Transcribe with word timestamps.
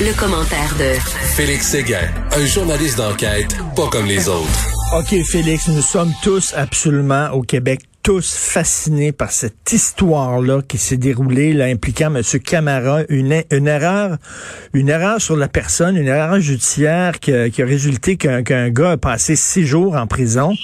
Le 0.00 0.18
commentaire 0.18 0.74
de 0.78 0.98
Félix 1.34 1.72
Séguin, 1.72 2.08
un 2.34 2.46
journaliste 2.46 2.96
d'enquête 2.96 3.54
pas 3.76 3.86
comme 3.88 4.06
les 4.06 4.30
autres. 4.30 4.48
OK, 4.96 5.22
Félix, 5.24 5.68
nous 5.68 5.82
sommes 5.82 6.14
tous 6.22 6.54
absolument 6.56 7.28
au 7.32 7.42
Québec 7.42 7.80
tous 8.02 8.34
fascinés 8.34 9.12
par 9.12 9.30
cette 9.30 9.70
histoire-là 9.70 10.62
qui 10.66 10.78
s'est 10.78 10.96
déroulée, 10.96 11.52
là, 11.52 11.66
impliquant 11.66 12.14
M. 12.14 12.22
Camara, 12.42 13.02
une, 13.10 13.42
une 13.50 13.68
erreur, 13.68 14.16
une 14.72 14.88
erreur 14.88 15.20
sur 15.20 15.36
la 15.36 15.48
personne, 15.48 15.98
une 15.98 16.08
erreur 16.08 16.40
judiciaire 16.40 17.20
qui 17.20 17.34
a, 17.34 17.50
qui 17.50 17.60
a 17.60 17.66
résulté 17.66 18.16
qu'un 18.16 18.42
qu'un 18.42 18.70
gars 18.70 18.92
a 18.92 18.96
passé 18.96 19.36
six 19.36 19.66
jours 19.66 19.96
en 19.96 20.06
prison. 20.06 20.54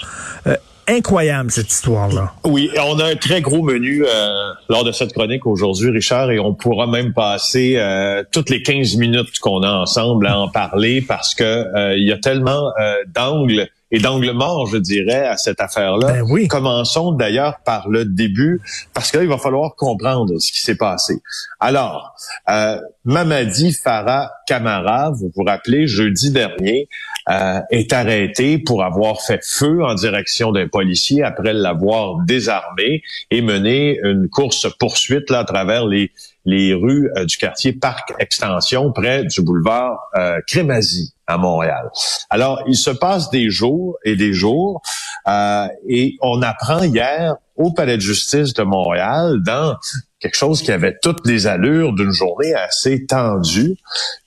Euh, 0.47 0.57
incroyable 0.89 1.51
cette 1.51 1.71
histoire-là. 1.71 2.33
Oui, 2.45 2.71
on 2.79 2.99
a 2.99 3.07
un 3.07 3.17
très 3.17 3.41
gros 3.41 3.63
menu 3.63 4.05
euh, 4.05 4.53
lors 4.69 4.85
de 4.85 4.93
cette 4.93 5.13
chronique 5.13 5.47
aujourd'hui, 5.47 5.91
Richard, 5.91 6.31
et 6.31 6.39
on 6.39 6.55
pourra 6.55 6.87
même 6.87 7.13
passer 7.13 7.75
euh, 7.77 8.23
toutes 8.33 8.51
les 8.51 8.63
15 8.63 8.97
minutes 8.97 9.39
qu'on 9.41 9.63
a 9.63 9.71
ensemble 9.71 10.27
à 10.27 10.39
en 10.39 10.49
parler 10.49 11.03
parce 11.03 11.35
que 11.35 11.45
euh, 11.45 11.97
il 11.97 12.07
y 12.07 12.13
a 12.13 12.19
tellement 12.19 12.73
euh, 12.81 12.97
d'angles 13.15 13.69
et 13.91 13.99
d'angles 14.01 14.33
morts, 14.33 14.67
je 14.67 14.79
dirais, 14.79 15.27
à 15.27 15.37
cette 15.37 15.61
affaire-là. 15.61 16.09
Ben 16.09 16.23
oui. 16.29 16.49
Commençons 16.49 17.13
d'ailleurs 17.13 17.61
par 17.65 17.89
le 17.89 18.05
début, 18.05 18.61
parce 18.93 19.11
que 19.11 19.19
là, 19.19 19.23
il 19.25 19.29
va 19.29 19.39
falloir 19.39 19.75
comprendre 19.77 20.39
ce 20.39 20.53
qui 20.53 20.61
s'est 20.61 20.77
passé. 20.77 21.23
Alors, 21.61 22.15
euh, 22.49 22.81
Mamadi 23.05 23.73
Farah 23.73 24.33
Camara, 24.47 25.11
vous 25.11 25.31
vous 25.35 25.45
rappelez, 25.45 25.87
jeudi 25.87 26.31
dernier, 26.31 26.89
euh, 27.29 27.61
est 27.71 27.93
arrêté 27.93 28.59
pour 28.59 28.85
avoir 28.85 29.21
fait 29.21 29.41
feu 29.45 29.85
en 29.85 29.95
direction 29.95 30.53
d'un 30.53 30.69
policier 30.69 31.23
après 31.23 31.53
l'avoir 31.53 32.19
désarmé 32.25 33.03
et 33.31 33.43
mené 33.43 33.99
une 34.03 34.29
course 34.29 34.67
poursuite 34.79 35.31
là 35.31 35.41
à 35.41 35.45
travers 35.45 35.87
les 35.87 36.13
les 36.47 36.73
rues 36.73 37.11
euh, 37.17 37.25
du 37.27 37.37
quartier 37.37 37.73
Parc 37.73 38.15
Extension 38.19 38.93
près 38.93 39.25
du 39.25 39.43
boulevard 39.43 39.99
euh, 40.17 40.39
Crémazie 40.47 41.13
à 41.27 41.37
Montréal. 41.37 41.91
Alors, 42.31 42.63
il 42.69 42.77
se 42.77 42.91
passe 42.91 43.31
des 43.31 43.51
jours 43.51 43.99
et 44.05 44.15
des 44.15 44.33
jours 44.33 44.81
euh, 45.29 45.67
et 45.89 46.17
on 46.23 46.41
apprend 46.41 46.85
hier 46.85 47.35
au 47.57 47.73
Palais 47.73 47.97
de 47.97 48.03
justice 48.03 48.55
de 48.55 48.63
Montréal 48.63 49.39
dans 49.45 49.75
quelque 50.21 50.37
chose 50.37 50.63
qui 50.63 50.71
avait 50.71 50.97
toutes 51.03 51.27
les 51.27 51.47
allures 51.47 51.93
d'une 51.93 52.13
journée 52.13 52.55
assez 52.55 53.07
tendue, 53.07 53.77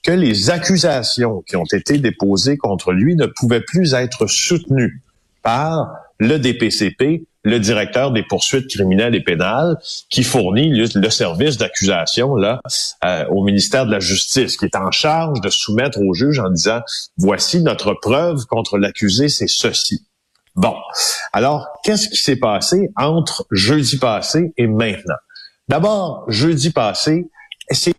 que 0.02 0.12
les 0.12 0.50
accusations 0.50 1.42
qui 1.46 1.56
ont 1.56 1.64
été 1.72 1.98
déposées 1.98 2.56
contre 2.56 2.92
lui 2.92 3.16
ne 3.16 3.26
pouvaient 3.26 3.62
plus 3.62 3.94
être 3.94 4.26
soutenues 4.26 5.02
par 5.42 5.90
le 6.18 6.38
DPCP, 6.38 7.24
le 7.42 7.58
directeur 7.58 8.12
des 8.12 8.22
poursuites 8.22 8.68
criminelles 8.68 9.14
et 9.14 9.22
pénales, 9.22 9.76
qui 10.10 10.22
fournit 10.22 10.70
le, 10.70 11.10
service 11.10 11.56
d'accusation 11.56 12.36
là 12.36 12.60
euh, 13.04 13.24
au 13.30 13.42
ministère 13.44 13.86
de 13.86 13.90
la 13.90 14.00
Justice, 14.00 14.56
qui 14.56 14.66
est 14.66 14.76
en 14.76 14.90
charge 14.90 15.40
de 15.40 15.48
soumettre 15.48 15.98
au 16.00 16.12
juge 16.12 16.38
en 16.38 16.50
disant 16.50 16.80
voici 17.16 17.62
notre 17.62 17.94
preuve 17.94 18.44
contre 18.46 18.78
l'accusé, 18.78 19.28
c'est 19.28 19.48
ceci. 19.48 20.06
Bon, 20.54 20.74
alors 21.32 21.68
qu'est-ce 21.84 22.08
qui 22.08 22.16
s'est 22.16 22.36
passé 22.36 22.90
entre 22.96 23.46
jeudi 23.50 23.98
passé 23.98 24.52
et 24.56 24.66
maintenant? 24.66 25.16
D'abord, 25.68 26.24
jeudi 26.28 26.70
passé, 26.70 27.30
c'est 27.70 27.94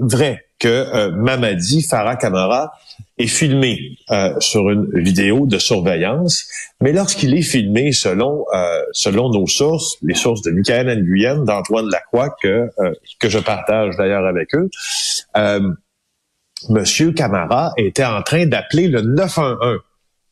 vrai 0.00 0.45
que 0.58 0.68
euh, 0.68 1.10
Mamadi 1.12 1.82
Farah 1.82 2.16
Camara 2.16 2.72
est 3.18 3.26
filmé 3.26 3.96
euh, 4.10 4.34
sur 4.40 4.70
une 4.70 4.88
vidéo 4.94 5.46
de 5.46 5.58
surveillance, 5.58 6.46
mais 6.80 6.92
lorsqu'il 6.92 7.34
est 7.34 7.42
filmé 7.42 7.92
selon 7.92 8.44
euh, 8.54 8.82
selon 8.92 9.30
nos 9.30 9.46
sources, 9.46 9.96
les 10.02 10.14
sources 10.14 10.42
de 10.42 10.50
Michael 10.50 11.02
Nguyen, 11.02 11.44
d'Antoine 11.44 11.88
Lacroix 11.88 12.34
que 12.42 12.70
euh, 12.78 12.92
que 13.18 13.28
je 13.28 13.38
partage 13.38 13.96
d'ailleurs 13.96 14.26
avec 14.26 14.54
eux, 14.54 14.70
euh, 15.36 15.60
Monsieur 16.68 17.12
Camara 17.12 17.72
était 17.76 18.04
en 18.04 18.22
train 18.22 18.46
d'appeler 18.46 18.88
le 18.88 19.02
911 19.02 19.78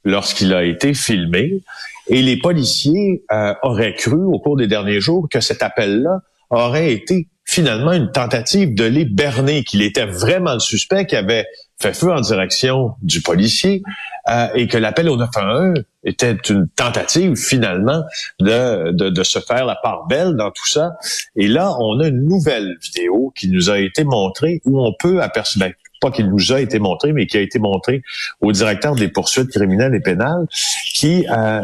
lorsqu'il 0.05 0.53
a 0.53 0.65
été 0.65 0.95
filmé, 0.95 1.63
et 2.09 2.23
les 2.23 2.39
policiers 2.39 3.25
euh, 3.33 3.55
auraient 3.63 3.95
cru 3.95 4.23
au 4.23 4.39
cours 4.39 4.57
des 4.57 4.67
derniers 4.67 5.01
jours 5.01 5.29
que 5.31 5.41
cet 5.41 5.63
appel-là 5.63 6.21
aurait 6.51 6.93
été 6.93 7.29
finalement 7.45 7.93
une 7.93 8.11
tentative 8.11 8.75
de 8.75 8.85
les 8.85 9.05
berner, 9.05 9.65
qu'il 9.65 9.83
était 9.83 10.07
vraiment 10.07 10.55
le 10.55 10.61
suspect 10.61 11.07
qui 11.07 11.17
avait 11.17 11.47
fait 11.79 11.93
feu 11.93 12.13
en 12.13 12.21
direction 12.21 12.95
du 13.03 13.21
policier 13.21 13.83
euh, 14.29 14.49
et 14.55 14.69
que 14.69 14.79
l'appel 14.79 15.09
au 15.09 15.17
911 15.17 15.85
était 16.05 16.37
une 16.49 16.69
tentative 16.69 17.37
finalement 17.37 18.03
de, 18.41 18.93
de, 18.93 19.11
de, 19.11 19.23
se 19.23 19.39
faire 19.39 19.67
la 19.67 19.77
part 19.77 20.07
belle 20.07 20.35
dans 20.37 20.51
tout 20.51 20.67
ça. 20.67 20.97
Et 21.37 21.49
là, 21.49 21.73
on 21.81 22.01
a 22.01 22.09
une 22.09 22.25
nouvelle 22.25 22.77
vidéo 22.81 23.33
qui 23.37 23.49
nous 23.49 23.71
a 23.71 23.79
été 23.79 24.05
montrée 24.05 24.63
où 24.65 24.81
on 24.81 24.95
peut 24.99 25.23
apercevoir, 25.23 25.71
ben, 25.71 25.75
pas 26.01 26.11
qu'il 26.11 26.29
nous 26.29 26.53
a 26.53 26.61
été 26.61 26.79
montré, 26.79 27.13
mais 27.13 27.27
qui 27.27 27.37
a 27.37 27.41
été 27.41 27.59
montré 27.59 28.03
au 28.41 28.53
directeur 28.53 28.95
des 28.95 29.09
poursuites 29.09 29.51
criminelles 29.51 29.95
et 29.95 30.01
pénales, 30.01 30.47
qui 30.95 31.27
euh, 31.31 31.63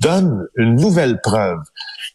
donne 0.00 0.46
une 0.56 0.76
nouvelle 0.76 1.20
preuve. 1.20 1.58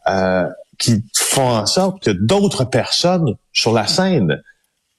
Euh, 0.07 0.47
qui 0.77 1.03
font 1.35 1.49
en 1.49 1.65
sorte 1.65 2.01
que 2.01 2.11
d'autres 2.11 2.63
personnes 2.63 3.35
sur 3.51 3.73
la 3.73 3.87
scène 3.87 4.41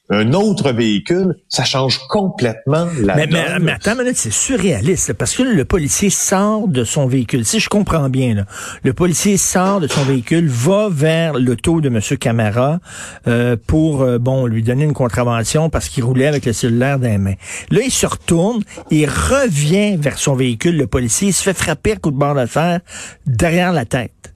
un 0.09 0.35
autre 0.35 0.71
véhicule, 0.71 1.35
ça 1.49 1.65
change 1.65 1.99
complètement 2.09 2.87
la 3.01 3.17
mais, 3.17 3.27
donne. 3.27 3.41
mais, 3.41 3.59
mais 3.59 3.73
attends 3.73 3.97
c'est 4.15 4.33
surréaliste, 4.33 5.09
là, 5.09 5.15
parce 5.15 5.35
que 5.35 5.43
le 5.43 5.65
policier 5.65 6.11
sort 6.11 6.69
de 6.69 6.85
son 6.85 7.09
véhicule. 7.09 7.45
Si 7.45 7.59
je 7.59 7.69
comprends 7.69 8.09
bien, 8.09 8.35
là, 8.35 8.45
le 8.85 8.93
policier 8.93 9.37
sort 9.37 9.81
de 9.81 9.89
son 9.89 10.03
véhicule, 10.03 10.47
va 10.49 10.89
vers 10.89 11.35
l'auto 11.35 11.81
de 11.81 11.89
M. 11.89 12.01
Camara 12.21 12.79
euh, 13.27 13.57
pour, 13.67 14.03
euh, 14.03 14.19
bon, 14.19 14.47
lui 14.47 14.63
donner 14.63 14.85
une 14.85 14.93
contravention 14.93 15.71
parce 15.71 15.89
qu'il 15.89 16.05
roulait 16.05 16.29
avec 16.29 16.47
le 16.47 16.53
cellulaire 16.53 17.01
dans 17.01 17.09
les 17.09 17.19
mains. 17.19 17.35
Là, 17.71 17.81
il 17.85 17.91
se 17.91 18.07
retourne, 18.07 18.63
il 18.93 19.07
revient 19.07 19.97
vers 19.97 20.19
son 20.19 20.37
véhicule, 20.37 20.77
le 20.77 20.87
policier, 20.87 21.29
il 21.29 21.33
se 21.33 21.43
fait 21.43 21.57
frapper 21.57 21.93
à 21.93 21.97
coup 21.97 22.13
de 22.13 22.17
barre 22.17 22.37
de 22.37 22.47
fer 22.47 22.79
derrière 23.27 23.73
la 23.73 23.87
tête. 23.87 24.36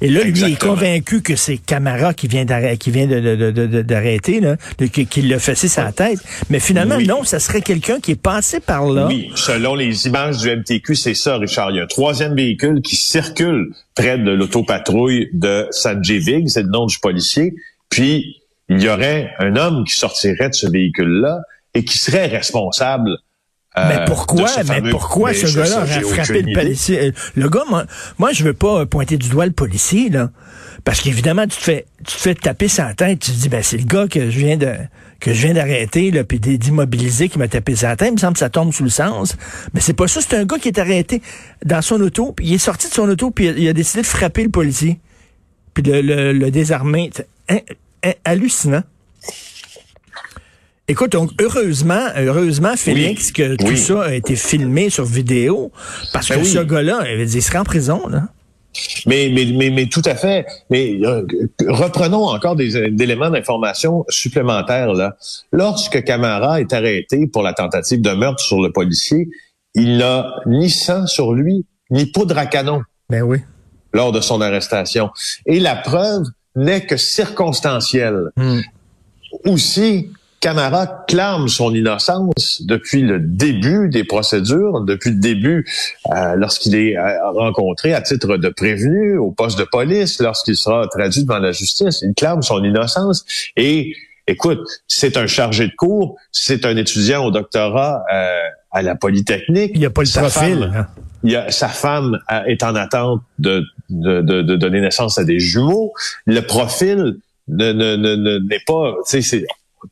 Et 0.00 0.08
là, 0.08 0.22
lui, 0.24 0.32
il 0.40 0.52
est 0.52 0.58
convaincu 0.60 1.22
que 1.22 1.36
c'est 1.36 1.56
Camara 1.58 2.14
qui 2.14 2.26
vient 2.28 2.44
d'arrêter, 2.44 2.76
qui 2.78 2.90
vient 2.90 3.06
de, 3.06 3.20
de, 3.20 3.50
de, 3.50 3.66
de- 3.66 3.82
d'arrêter, 3.82 4.40
là, 4.40 4.56
qui, 4.92 5.22
l'a 5.22 5.38
fessé 5.38 5.68
sa 5.68 5.92
tête. 5.92 6.18
Mais 6.50 6.60
finalement, 6.60 6.96
Oui. 6.96 7.06
non, 7.06 7.24
ça 7.24 7.38
serait 7.38 7.62
quelqu'un 7.62 8.00
qui 8.00 8.12
est 8.12 8.20
passé 8.20 8.60
par 8.60 8.86
là. 8.86 9.06
Oui, 9.06 9.30
selon 9.34 9.74
les 9.74 10.06
images 10.06 10.38
du 10.38 10.50
MTQ, 10.50 10.94
c'est 10.94 11.14
ça, 11.14 11.36
Richard. 11.38 11.70
Il 11.70 11.76
y 11.76 11.80
a 11.80 11.84
un 11.84 11.86
troisième 11.86 12.34
véhicule 12.34 12.80
qui 12.82 12.96
circule 12.96 13.68
près 13.94 14.18
de 14.18 14.30
l'autopatrouille 14.30 15.28
de 15.32 15.66
Sanjay 15.70 16.18
Vig, 16.18 16.48
c'est 16.48 16.62
le 16.62 16.68
nom 16.70 16.86
du 16.86 16.98
policier. 16.98 17.54
Puis, 17.90 18.36
il 18.68 18.82
y 18.82 18.88
aurait 18.88 19.30
un 19.38 19.56
homme 19.56 19.84
qui 19.84 19.94
sortirait 19.94 20.48
de 20.48 20.54
ce 20.54 20.66
véhicule-là 20.68 21.40
et 21.74 21.84
qui 21.84 21.98
serait 21.98 22.26
responsable 22.26 23.10
Mais 23.76 24.04
pourquoi, 24.06 24.46
mais 24.82 24.90
pourquoi 24.90 25.30
ce 25.34 25.46
gars-là 25.56 25.76
aurait 25.82 26.00
frappé 26.14 26.42
le 26.42 26.52
policier? 26.54 27.00
Euh, 27.00 27.10
Le 27.34 27.48
gars, 27.48 27.64
moi, 27.68 27.84
moi, 28.18 28.32
je 28.32 28.44
veux 28.44 28.52
pas 28.54 28.80
euh, 28.82 28.86
pointer 28.86 29.16
du 29.16 29.28
doigt 29.28 29.46
le 29.46 29.52
policier, 29.52 30.10
là. 30.10 30.30
Parce 30.84 31.00
qu'évidemment, 31.00 31.42
tu 31.46 31.56
te 31.56 31.62
fais, 31.62 31.86
tu 32.06 32.14
te 32.14 32.20
fais 32.20 32.34
taper 32.34 32.68
sa 32.68 32.92
tête, 32.94 33.18
tu 33.20 33.30
te 33.32 33.36
dis, 33.36 33.48
ben, 33.48 33.62
c'est 33.62 33.78
le 33.78 33.84
gars 33.84 34.06
que 34.06 34.30
je 34.30 34.38
viens 34.38 34.56
de, 34.56 34.74
que 35.18 35.32
je 35.32 35.46
viens 35.46 35.54
d'arrêter, 35.54 36.10
là, 36.10 36.22
puis 36.24 36.38
d'immobiliser 36.38 37.28
qui 37.28 37.38
m'a 37.38 37.48
tapé 37.48 37.74
sa 37.74 37.96
tête. 37.96 38.08
Il 38.10 38.14
me 38.14 38.18
semble 38.18 38.34
que 38.34 38.38
ça 38.40 38.50
tombe 38.50 38.72
sous 38.72 38.84
le 38.84 38.90
sens. 38.90 39.36
Mais 39.72 39.80
c'est 39.80 39.94
pas 39.94 40.06
ça, 40.08 40.20
c'est 40.20 40.36
un 40.36 40.44
gars 40.44 40.58
qui 40.58 40.68
est 40.68 40.78
arrêté 40.78 41.20
dans 41.64 41.80
son 41.82 42.00
auto, 42.00 42.32
puis 42.32 42.46
il 42.46 42.54
est 42.54 42.58
sorti 42.58 42.88
de 42.88 42.92
son 42.94 43.08
auto, 43.08 43.30
puis 43.30 43.46
il 43.56 43.66
a, 43.68 43.72
décidé 43.72 44.02
de 44.02 44.06
frapper 44.06 44.42
le 44.44 44.50
policier. 44.50 45.00
Puis 45.72 45.82
de 45.82 45.92
le, 45.94 46.32
le 46.32 46.50
désarmer. 46.52 47.10
C'est 47.16 47.26
ha- 47.48 48.08
ha- 48.08 48.14
hallucinant. 48.24 48.82
Écoute, 50.86 51.12
donc, 51.12 51.30
heureusement, 51.40 52.08
heureusement, 52.16 52.76
Félix, 52.76 53.32
que 53.32 53.56
tout 53.56 53.76
ça 53.76 54.02
a 54.02 54.12
été 54.12 54.36
filmé 54.36 54.90
sur 54.90 55.04
vidéo, 55.04 55.72
parce 56.12 56.28
Ben 56.28 56.36
que 56.36 56.40
oui. 56.44 56.50
ce 56.50 56.58
gars-là, 56.58 57.10
il 57.10 57.42
serait 57.42 57.58
en 57.58 57.64
prison, 57.64 58.06
là. 58.08 58.28
Mais, 59.06 59.30
mais, 59.32 59.46
mais, 59.54 59.70
mais 59.70 59.86
tout 59.86 60.02
à 60.04 60.14
fait. 60.16 60.44
Mais 60.68 60.98
euh, 61.04 61.24
reprenons 61.68 62.26
encore 62.28 62.56
des, 62.56 62.90
des 62.90 63.04
éléments 63.04 63.30
d'information 63.30 64.04
supplémentaires. 64.08 64.92
Là. 64.92 65.16
Lorsque 65.52 66.02
Camara 66.02 66.60
est 66.60 66.72
arrêté 66.72 67.28
pour 67.28 67.42
la 67.42 67.52
tentative 67.52 68.00
de 68.02 68.10
meurtre 68.10 68.42
sur 68.42 68.60
le 68.60 68.72
policier, 68.72 69.28
il 69.74 69.96
n'a 69.98 70.34
ni 70.46 70.70
sang 70.70 71.06
sur 71.06 71.32
lui, 71.34 71.64
ni 71.90 72.06
poudre 72.06 72.36
à 72.36 72.46
canon 72.46 72.82
Ben 73.08 73.22
oui. 73.22 73.38
lors 73.92 74.10
de 74.10 74.20
son 74.20 74.40
arrestation. 74.40 75.10
Et 75.46 75.60
la 75.60 75.76
preuve 75.76 76.24
n'est 76.56 76.84
que 76.84 76.96
circonstancielle. 76.96 78.30
Hmm. 78.36 78.60
aussi, 79.44 80.10
Camara 80.48 80.86
clame 81.08 81.48
son 81.48 81.74
innocence 81.74 82.60
depuis 82.66 83.00
le 83.00 83.18
début 83.18 83.88
des 83.88 84.04
procédures, 84.04 84.82
depuis 84.82 85.08
le 85.12 85.16
début 85.16 85.66
euh, 86.14 86.34
lorsqu'il 86.36 86.74
est 86.74 86.98
euh, 86.98 87.30
rencontré 87.30 87.94
à 87.94 88.02
titre 88.02 88.36
de 88.36 88.50
prévenu 88.50 89.16
au 89.16 89.30
poste 89.30 89.58
de 89.58 89.64
police, 89.64 90.20
lorsqu'il 90.20 90.54
sera 90.54 90.86
traduit 90.88 91.22
devant 91.22 91.38
la 91.38 91.52
justice. 91.52 92.02
Il 92.02 92.12
clame 92.12 92.42
son 92.42 92.62
innocence 92.62 93.24
et 93.56 93.94
écoute, 94.26 94.60
c'est 94.86 95.16
un 95.16 95.26
chargé 95.26 95.66
de 95.68 95.72
cours, 95.78 96.16
c'est 96.30 96.66
un 96.66 96.76
étudiant 96.76 97.24
au 97.24 97.30
doctorat 97.30 98.02
euh, 98.12 98.36
à 98.70 98.82
la 98.82 98.96
Polytechnique. 98.96 99.70
Il 99.72 99.80
n'y 99.80 99.86
a 99.86 99.90
pas 99.90 100.02
le 100.02 100.06
Sa 100.06 100.20
profil. 100.28 100.58
femme- 100.58 100.74
hein? 100.76 100.86
il 101.22 101.32
y 101.32 101.36
a, 101.36 101.50
sa 101.50 101.68
femme 101.68 102.18
euh, 102.30 102.42
est 102.44 102.62
en 102.62 102.74
attente 102.74 103.22
de, 103.38 103.64
de, 103.88 104.20
de, 104.20 104.42
de 104.42 104.56
donner 104.56 104.82
naissance 104.82 105.16
à 105.16 105.24
des 105.24 105.40
jumeaux. 105.40 105.94
Le 106.26 106.40
profil 106.42 107.16
ne, 107.48 107.72
ne, 107.72 107.96
ne, 107.96 108.14
ne- 108.14 108.38
n'est 108.46 108.60
pas, 108.66 108.92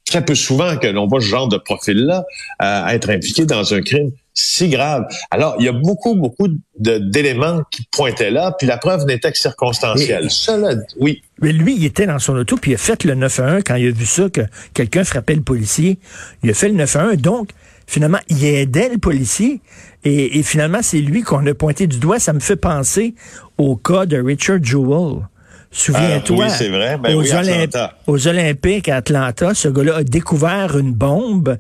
très 0.05 0.25
peu 0.25 0.35
souvent 0.35 0.77
que 0.77 0.87
l'on 0.87 1.07
voit 1.07 1.21
ce 1.21 1.27
genre 1.27 1.49
de 1.49 1.57
profil-là 1.59 2.25
euh, 2.63 2.87
être 2.89 3.11
impliqué 3.11 3.45
dans 3.47 3.75
un 3.75 3.81
crime 3.81 4.11
si 4.35 4.69
grave. 4.71 5.05
Alors, 5.31 5.57
il 5.59 5.67
y 5.67 5.69
a 5.69 5.73
beaucoup, 5.73 6.15
beaucoup 6.15 6.49
de- 6.79 6.97
d'éléments 6.99 7.61
qui 7.71 7.87
pointaient 7.93 8.31
là, 8.31 8.55
puis 8.59 8.67
la 8.67 8.79
preuve 8.79 9.05
n'était 9.05 9.31
que 9.31 9.37
circonstancielle. 9.39 10.31
Cela, 10.31 10.75
oui, 10.99 11.21
Mais 11.43 11.53
lui, 11.53 11.77
il 11.77 11.85
était 11.85 12.07
dans 12.07 12.19
son 12.19 12.35
auto, 12.37 12.57
puis 12.57 12.71
il 12.71 12.75
a 12.75 12.79
fait 12.79 13.05
le 13.05 13.15
911 13.15 13.63
quand 13.67 13.75
il 13.75 13.89
a 13.89 13.91
vu 13.91 14.07
ça, 14.07 14.31
que 14.31 14.41
quelqu'un 14.73 15.05
frappait 15.05 15.35
le 15.35 15.43
policier. 15.43 15.99
Il 16.43 16.49
a 16.49 16.55
fait 16.55 16.69
le 16.69 16.75
911. 16.77 17.19
Donc, 17.19 17.51
finalement, 17.87 18.21
il 18.29 18.43
aidait 18.47 18.89
le 18.89 18.97
policier. 18.99 19.61
Et, 20.05 20.39
et 20.39 20.43
finalement, 20.43 20.81
c'est 20.83 20.99
lui 21.01 21.21
qu'on 21.23 21.47
a 21.47 21.53
pointé 21.53 21.87
du 21.87 21.99
doigt. 21.99 22.19
Ça 22.19 22.33
me 22.33 22.41
fait 22.41 22.57
penser 22.57 23.15
au 23.59 23.77
cas 23.77 24.07
de 24.07 24.17
Richard 24.19 24.63
Jewell. 24.63 25.27
Souviens-toi. 25.75 26.37
Ah, 26.39 26.47
oui, 26.49 26.55
c'est 26.57 26.69
vrai. 26.69 26.99
Ben 27.03 27.15
aux, 27.15 27.23
oui, 27.23 27.33
Atlanta. 27.33 27.95
aux 28.07 28.29
Olympiques 28.29 28.89
à 28.91 28.97
Atlanta, 28.97 29.55
ce 29.55 29.69
gars-là 29.69 29.97
a 29.97 30.05
découvert 30.05 30.77
une 30.77 30.93
bombe 30.93 31.57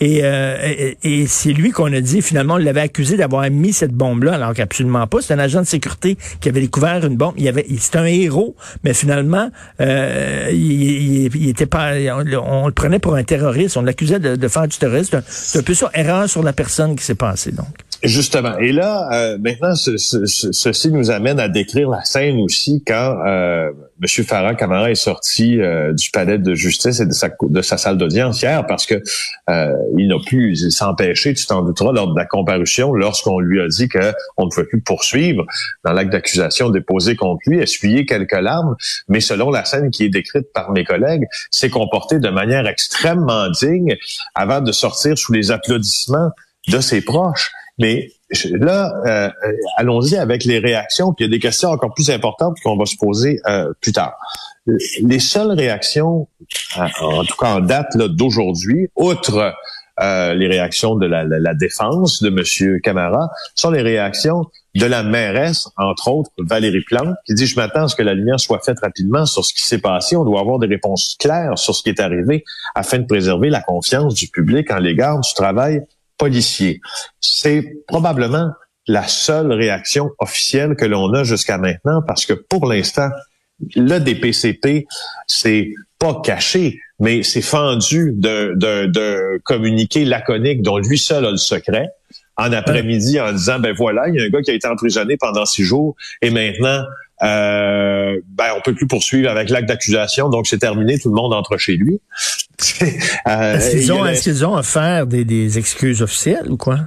et, 0.00 0.20
euh, 0.22 0.56
et, 0.62 0.96
et 1.02 1.26
c'est 1.26 1.52
lui 1.52 1.72
qu'on 1.72 1.92
a 1.92 2.00
dit, 2.00 2.22
finalement, 2.22 2.54
on 2.54 2.58
l'avait 2.58 2.82
accusé 2.82 3.16
d'avoir 3.16 3.50
mis 3.50 3.72
cette 3.72 3.92
bombe-là, 3.92 4.34
alors 4.34 4.54
qu'absolument 4.54 5.06
pas. 5.08 5.18
C'est 5.20 5.34
un 5.34 5.38
agent 5.40 5.60
de 5.62 5.66
sécurité 5.66 6.16
qui 6.40 6.48
avait 6.48 6.60
découvert 6.60 7.04
une 7.04 7.16
bombe. 7.16 7.34
Il 7.36 7.48
avait, 7.48 7.66
c'est 7.80 7.96
un 7.96 8.04
héros, 8.04 8.54
mais 8.84 8.94
finalement, 8.94 9.50
euh, 9.80 10.48
il, 10.52 11.26
il- 11.26 11.36
il 11.36 11.48
était 11.48 11.66
pas, 11.66 11.92
on, 12.14 12.20
le- 12.22 12.38
on 12.38 12.66
le 12.68 12.72
prenait 12.72 13.00
pour 13.00 13.16
un 13.16 13.24
terroriste. 13.24 13.76
On 13.76 13.82
l'accusait 13.82 14.20
de, 14.20 14.36
de 14.36 14.48
faire 14.48 14.68
du 14.68 14.76
terrorisme. 14.78 15.22
C'est 15.26 15.58
un 15.58 15.62
peu 15.62 15.74
ça, 15.74 15.90
erreur 15.92 16.28
sur 16.28 16.42
la 16.44 16.52
personne 16.52 16.94
qui 16.94 17.04
s'est 17.04 17.14
passée, 17.16 17.50
donc. 17.52 17.66
Justement. 18.02 18.58
Et 18.58 18.72
là, 18.72 19.08
euh, 19.12 19.38
maintenant, 19.38 19.74
ce- 19.74 19.96
ce- 19.96 20.26
ce- 20.26 20.52
ceci 20.52 20.90
nous 20.90 21.10
amène 21.10 21.40
à 21.40 21.48
décrire 21.48 21.88
la 21.88 22.04
scène 22.04 22.38
aussi 22.40 22.84
quand 22.86 23.18
euh, 23.26 23.70
M. 24.02 24.24
Farah 24.24 24.54
Camara 24.54 24.90
est 24.90 24.94
sorti 24.94 25.58
euh, 25.60 25.92
du 25.94 26.10
palais 26.10 26.38
de 26.38 26.54
justice 26.54 27.00
et 27.00 27.06
de 27.06 27.12
sa, 27.12 27.30
de 27.40 27.62
sa 27.62 27.78
salle 27.78 27.96
d'audience 27.96 28.42
hier 28.42 28.66
parce 28.66 28.84
que 28.86 29.02
il 29.96 30.08
n'a 30.08 30.18
pu 30.24 30.54
s'empêcher, 30.56 31.32
tu 31.34 31.46
t'en 31.46 31.62
douteras, 31.62 31.92
lors 31.92 32.12
de 32.12 32.18
la 32.18 32.26
comparution, 32.26 32.92
lorsqu'on 32.92 33.40
lui 33.40 33.60
a 33.60 33.68
dit 33.68 33.88
qu'on 33.88 34.44
ne 34.44 34.50
pouvait 34.50 34.66
plus 34.66 34.80
poursuivre 34.82 35.44
dans 35.84 35.92
l'acte 35.92 36.12
d'accusation 36.12 36.68
déposé 36.70 37.16
contre 37.16 37.40
lui, 37.46 37.58
essuyer 37.60 38.04
quelques 38.04 38.32
larmes, 38.32 38.76
mais 39.08 39.20
selon 39.20 39.50
la 39.50 39.64
scène 39.64 39.90
qui 39.90 40.04
est 40.04 40.10
décrite 40.10 40.52
par 40.52 40.70
mes 40.72 40.84
collègues, 40.84 41.24
s'est 41.50 41.70
comporté 41.70 42.18
de 42.18 42.28
manière 42.28 42.66
extrêmement 42.66 43.48
digne 43.50 43.96
avant 44.34 44.60
de 44.60 44.70
sortir 44.72 45.16
sous 45.16 45.32
les 45.32 45.50
applaudissements 45.50 46.30
de 46.68 46.80
ses 46.80 47.00
proches. 47.00 47.50
Mais 47.78 48.08
là, 48.52 48.92
euh, 49.06 49.30
allons-y 49.76 50.16
avec 50.16 50.44
les 50.44 50.58
réactions, 50.58 51.12
puis 51.12 51.24
il 51.24 51.28
y 51.28 51.30
a 51.30 51.36
des 51.36 51.40
questions 51.40 51.68
encore 51.70 51.92
plus 51.94 52.10
importantes 52.10 52.56
qu'on 52.62 52.76
va 52.76 52.86
se 52.86 52.96
poser 52.96 53.38
euh, 53.48 53.72
plus 53.80 53.92
tard. 53.92 54.14
Les 55.02 55.20
seules 55.20 55.52
réactions, 55.52 56.26
euh, 56.78 56.80
en 57.00 57.24
tout 57.24 57.36
cas 57.36 57.54
en 57.56 57.60
date 57.60 57.96
d'aujourd'hui, 57.96 58.88
outre 58.96 59.54
euh, 60.00 60.34
les 60.34 60.48
réactions 60.48 60.96
de 60.96 61.06
la, 61.06 61.24
la- 61.24 61.38
la 61.38 61.54
défense 61.54 62.22
de 62.22 62.28
M. 62.28 62.80
Camara, 62.82 63.30
sont 63.54 63.70
les 63.70 63.82
réactions 63.82 64.44
de 64.74 64.84
la 64.84 65.02
mairesse, 65.02 65.68
entre 65.78 66.08
autres, 66.08 66.30
Valérie 66.38 66.82
Plante, 66.82 67.14
qui 67.26 67.32
dit, 67.32 67.46
je 67.46 67.56
m'attends 67.56 67.84
à 67.84 67.88
ce 67.88 67.96
que 67.96 68.02
la 68.02 68.12
lumière 68.12 68.38
soit 68.38 68.60
faite 68.62 68.80
rapidement 68.82 69.24
sur 69.24 69.42
ce 69.44 69.54
qui 69.54 69.62
s'est 69.62 69.78
passé. 69.78 70.16
On 70.16 70.24
doit 70.24 70.40
avoir 70.40 70.58
des 70.58 70.66
réponses 70.66 71.16
claires 71.18 71.56
sur 71.56 71.74
ce 71.74 71.82
qui 71.82 71.88
est 71.88 72.00
arrivé 72.00 72.44
afin 72.74 72.98
de 72.98 73.06
préserver 73.06 73.48
la 73.48 73.62
confiance 73.62 74.12
du 74.14 74.28
public 74.28 74.70
en 74.70 74.78
l'égard 74.78 75.20
du 75.20 75.32
travail 75.34 75.80
policier. 76.18 76.80
C'est 77.20 77.64
probablement 77.86 78.50
la 78.86 79.06
seule 79.08 79.52
réaction 79.52 80.10
officielle 80.18 80.76
que 80.76 80.84
l'on 80.84 81.12
a 81.12 81.24
jusqu'à 81.24 81.58
maintenant 81.58 82.02
parce 82.06 82.26
que 82.26 82.34
pour 82.34 82.66
l'instant, 82.66 83.08
le 83.74 83.98
DPCP, 83.98 84.86
c'est 85.26 85.70
pas 85.98 86.20
caché, 86.22 86.78
mais 87.00 87.22
c'est 87.22 87.42
fendu 87.42 88.12
d'un 88.14 89.38
communiqué 89.44 90.04
laconique 90.04 90.62
dont 90.62 90.78
lui 90.78 90.98
seul 90.98 91.24
a 91.24 91.30
le 91.30 91.36
secret 91.36 91.88
en 92.36 92.52
après-midi 92.52 93.18
en 93.18 93.32
disant 93.32 93.58
ben 93.58 93.74
voilà, 93.74 94.08
il 94.08 94.14
y 94.14 94.20
a 94.20 94.24
un 94.24 94.28
gars 94.28 94.42
qui 94.42 94.50
a 94.50 94.54
été 94.54 94.68
emprisonné 94.68 95.16
pendant 95.16 95.46
six 95.46 95.64
jours 95.64 95.96
et 96.20 96.30
maintenant 96.30 96.84
euh, 97.22 98.20
ben 98.28 98.52
on 98.56 98.60
peut 98.60 98.74
plus 98.74 98.86
poursuivre 98.86 99.30
avec 99.30 99.48
l'acte 99.48 99.68
d'accusation, 99.68 100.28
donc 100.28 100.46
c'est 100.46 100.58
terminé, 100.58 100.98
tout 100.98 101.08
le 101.08 101.14
monde 101.14 101.32
entre 101.32 101.56
chez 101.56 101.76
lui. 101.76 102.00
Euh, 103.28 103.56
Est-ce 103.56 103.76
il 103.76 103.80
qu'ils 103.80 103.92
ont, 103.92 104.06
est-ce 104.06 104.22
qu'ils 104.22 104.46
ont 104.46 104.54
offert 104.54 105.06
des, 105.06 105.24
des 105.24 105.58
excuses 105.58 106.02
officielles 106.02 106.46
ou 106.48 106.56
quoi? 106.56 106.78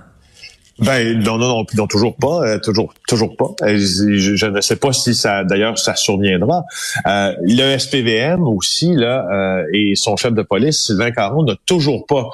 Ben 0.82 1.20
non, 1.20 1.38
non, 1.38 1.50
non, 1.50 1.66
non, 1.76 1.88
toujours 1.88 2.16
pas, 2.16 2.42
euh, 2.48 2.60
toujours, 2.60 2.94
toujours 3.08 3.36
pas. 3.36 3.50
Euh, 3.64 3.78
je, 3.78 4.36
je 4.36 4.46
ne 4.46 4.62
sais 4.62 4.78
pas 4.78 4.94
si 4.94 5.14
ça, 5.14 5.44
d'ailleurs, 5.44 5.78
ça 5.78 5.96
surviendra. 5.96 6.64
Euh, 7.06 7.34
le 7.42 7.78
SPVM 7.78 8.44
aussi 8.44 8.94
là 8.96 9.28
euh, 9.30 9.66
et 9.74 9.96
son 9.96 10.16
chef 10.16 10.34
de 10.34 10.42
police 10.42 10.86
Sylvain 10.86 11.12
Caron 11.12 11.44
n'a 11.44 11.56
toujours 11.66 12.06
pas 12.06 12.30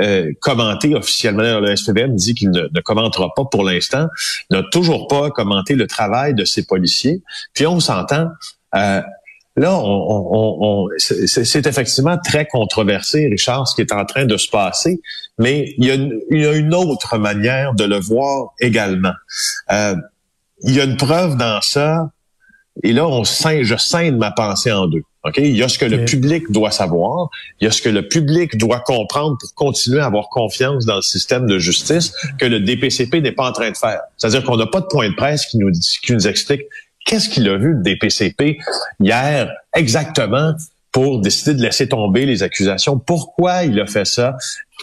euh, 0.00 0.30
commenté 0.40 0.94
officiellement. 0.94 1.58
Le 1.58 1.74
SPVM 1.74 2.14
dit 2.14 2.34
qu'il 2.34 2.50
ne, 2.50 2.68
ne 2.72 2.80
commentera 2.80 3.32
pas 3.34 3.44
pour 3.44 3.64
l'instant, 3.64 4.06
n'a 4.50 4.62
toujours 4.70 5.08
pas 5.08 5.30
commenté 5.30 5.74
le 5.74 5.88
travail 5.88 6.34
de 6.34 6.44
ses 6.44 6.64
policiers. 6.64 7.22
Puis 7.54 7.66
on 7.66 7.80
s'entend. 7.80 8.28
Là, 9.58 9.78
on, 9.78 9.84
on- 9.84 10.56
on- 10.60 10.88
c'est 10.98 11.44
c'est 11.44 11.66
effectivement 11.66 12.16
très 12.24 12.46
controversé, 12.46 13.26
Richard, 13.26 13.66
ce 13.68 13.74
qui 13.74 13.80
est 13.82 13.92
en 13.92 14.04
train 14.04 14.24
de 14.24 14.36
se 14.36 14.48
passer, 14.48 15.00
mais 15.38 15.74
il 15.78 15.84
y 15.86 15.90
a 15.90 15.94
une, 15.94 16.18
il 16.30 16.40
y 16.42 16.46
a 16.46 16.52
une 16.54 16.74
autre 16.74 17.18
manière 17.18 17.74
de 17.74 17.84
le 17.84 17.98
voir 17.98 18.50
également. 18.60 19.12
Euh, 19.72 19.94
il 20.64 20.74
y 20.74 20.80
a 20.80 20.84
une 20.84 20.96
preuve 20.96 21.36
dans 21.36 21.60
ça, 21.60 22.10
et 22.84 22.92
là, 22.92 23.06
on 23.08 23.24
scinde, 23.24 23.64
je 23.64 23.76
scinde 23.76 24.16
ma 24.16 24.30
pensée 24.30 24.70
en 24.72 24.86
deux. 24.86 25.02
Ok, 25.24 25.38
Il 25.38 25.56
y 25.56 25.62
a 25.64 25.68
ce 25.68 25.78
que 25.78 25.84
le 25.84 26.04
public 26.04 26.44
doit 26.52 26.70
savoir, 26.70 27.28
il 27.60 27.64
y 27.64 27.68
a 27.68 27.72
ce 27.72 27.82
que 27.82 27.88
le 27.88 28.06
public 28.06 28.56
doit 28.56 28.78
comprendre 28.80 29.36
pour 29.40 29.52
continuer 29.54 29.98
à 29.98 30.06
avoir 30.06 30.28
confiance 30.28 30.86
dans 30.86 30.94
le 30.96 31.02
système 31.02 31.46
de 31.46 31.58
justice 31.58 32.12
que 32.38 32.46
le 32.46 32.60
DPCP 32.60 33.20
n'est 33.20 33.32
pas 33.32 33.48
en 33.48 33.52
train 33.52 33.70
de 33.70 33.76
faire. 33.76 34.00
C'est-à-dire 34.16 34.44
qu'on 34.44 34.56
n'a 34.56 34.66
pas 34.68 34.80
de 34.80 34.86
point 34.86 35.08
de 35.10 35.14
presse 35.16 35.44
qui 35.46 35.58
nous, 35.58 35.70
qui 36.04 36.12
nous 36.12 36.28
explique 36.28 36.62
qu'est-ce 37.08 37.30
qu'il 37.30 37.48
a 37.48 37.56
vu 37.56 37.72
le 37.72 37.82
DPCP 37.82 38.58
hier 39.00 39.50
exactement 39.74 40.52
pour 40.92 41.20
décider 41.20 41.54
de 41.54 41.62
laisser 41.62 41.88
tomber 41.88 42.26
les 42.26 42.42
accusations? 42.42 42.98
Pourquoi 42.98 43.64
il 43.64 43.80
a 43.80 43.86
fait 43.86 44.04
ça? 44.04 44.36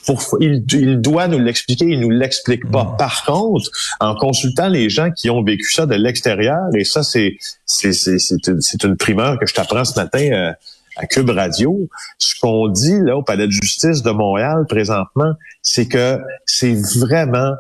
Pour, 0.06 0.22
il, 0.42 0.66
il 0.74 1.00
doit 1.00 1.28
nous 1.28 1.40
l'expliquer, 1.40 1.86
il 1.86 2.00
nous 2.00 2.10
l'explique 2.10 2.70
pas. 2.70 2.96
Par 2.98 3.26
contre, 3.26 3.70
en 4.00 4.16
consultant 4.16 4.68
les 4.68 4.90
gens 4.90 5.12
qui 5.12 5.30
ont 5.30 5.44
vécu 5.44 5.72
ça 5.72 5.86
de 5.86 5.96
l'extérieur, 5.96 6.64
et 6.76 6.84
ça, 6.84 7.04
c'est 7.04 7.38
c'est 7.66 7.94
c'est 7.94 8.18
c'est 8.18 8.48
une, 8.48 8.60
c'est 8.60 8.84
une 8.84 8.98
primeur 8.98 9.40
que 9.40 9.46
je 9.46 9.54
t'apprends 9.54 9.86
ce 9.86 9.96
matin 9.96 10.32
euh, 10.32 10.52
à 10.98 11.06
Cube 11.06 11.30
Radio. 11.30 11.88
Ce 12.18 12.40
qu'on 12.40 12.68
dit 12.70 13.00
là 13.02 13.18
au 13.18 13.24
Palais 13.24 13.46
de 13.46 13.52
justice 13.52 14.02
de 14.02 14.12
Montréal 14.12 14.66
présentement, 14.68 15.34
c'est 15.62 15.88
que 15.88 16.20
c'est 16.46 16.76
vraiment 17.00 17.54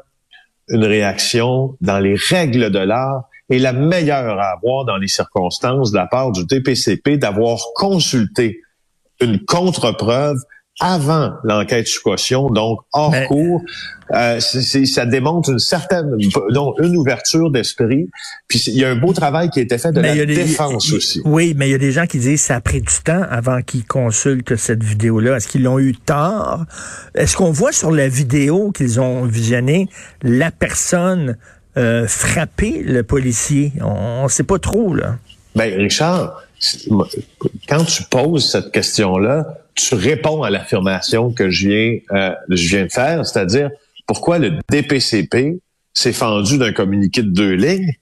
une 0.69 0.83
réaction 0.83 1.77
dans 1.81 1.99
les 1.99 2.15
règles 2.15 2.71
de 2.71 2.79
l'art 2.79 3.25
et 3.49 3.59
la 3.59 3.73
meilleure 3.73 4.39
à 4.39 4.51
avoir 4.53 4.85
dans 4.85 4.97
les 4.97 5.07
circonstances 5.07 5.91
de 5.91 5.97
la 5.97 6.07
part 6.07 6.31
du 6.31 6.45
DPCP 6.45 7.17
d'avoir 7.17 7.59
consulté 7.75 8.61
une 9.21 9.39
contre-preuve 9.45 10.37
avant 10.81 11.31
l'enquête 11.45 11.87
sous 11.87 12.01
caution, 12.01 12.49
donc 12.49 12.79
hors 12.91 13.11
Mais- 13.11 13.27
cours. 13.27 13.61
Euh, 14.13 14.41
c'est- 14.41 14.61
c'est- 14.61 14.85
ça 14.85 15.05
démontre 15.05 15.49
une 15.49 15.57
certaine, 15.59 16.11
non, 16.51 16.73
une 16.79 16.97
ouverture 16.97 17.49
d'esprit. 17.49 18.09
Puis 18.49 18.61
il 18.67 18.73
y 18.73 18.83
a 18.83 18.89
un 18.89 18.97
beau 18.97 19.13
travail 19.13 19.49
qui 19.49 19.59
a 19.59 19.61
été 19.61 19.77
fait 19.77 19.93
de 19.93 20.01
Mais 20.01 20.13
la 20.13 20.25
des- 20.25 20.35
défense 20.35 20.91
aussi. 20.91 21.21
Oui, 21.23 21.53
mais 21.55 21.69
il 21.69 21.71
y 21.71 21.75
a 21.75 21.77
des 21.77 21.93
gens 21.93 22.07
qui 22.07 22.19
disent 22.19 22.41
ça 22.41 22.55
a 22.57 22.61
pris 22.61 22.81
du 22.81 22.93
temps 23.05 23.23
avant 23.29 23.61
qu'ils 23.61 23.85
consultent 23.85 24.57
cette 24.57 24.83
vidéo-là. 24.83 25.37
Est-ce 25.37 25.47
qu'ils 25.47 25.63
l'ont 25.63 25.79
eu 25.79 25.95
tard? 25.95 26.65
Est-ce 27.15 27.37
qu'on 27.37 27.51
voit 27.51 27.71
sur 27.71 27.91
la 27.91 28.09
vidéo 28.09 28.71
qu'ils 28.71 28.99
ont 28.99 29.23
visionnée 29.23 29.87
la 30.23 30.51
personne 30.51 31.37
euh, 31.77 32.07
frapper 32.07 32.81
le 32.83 33.03
policier? 33.03 33.73
On 33.81 34.23
ne 34.23 34.29
sait 34.29 34.43
pas 34.43 34.59
trop, 34.59 34.93
là. 34.93 35.17
Ben, 35.55 35.73
Richard, 35.75 36.43
quand 37.67 37.83
tu 37.85 38.03
poses 38.03 38.49
cette 38.49 38.71
question-là, 38.71 39.57
tu 39.75 39.95
réponds 39.95 40.43
à 40.43 40.49
l'affirmation 40.49 41.31
que 41.31 41.49
je 41.49 41.69
viens, 41.69 41.97
euh, 42.11 42.33
je 42.49 42.67
viens 42.69 42.85
de 42.85 42.91
faire, 42.91 43.25
c'est-à-dire 43.25 43.69
pourquoi 44.07 44.39
le 44.39 44.53
DPCP 44.69 45.59
s'est 45.93 46.13
fendu 46.13 46.57
d'un 46.57 46.71
communiqué 46.73 47.23
de 47.23 47.29
deux 47.29 47.53
lignes 47.53 47.93